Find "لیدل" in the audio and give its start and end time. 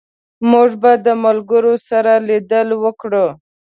2.27-2.67